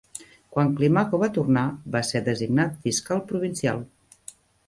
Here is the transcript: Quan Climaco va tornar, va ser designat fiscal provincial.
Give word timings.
Quan 0.53 0.69
Climaco 0.79 1.19
va 1.23 1.27
tornar, 1.35 1.65
va 1.97 2.01
ser 2.09 2.23
designat 2.29 2.81
fiscal 2.87 3.23
provincial. 3.33 3.87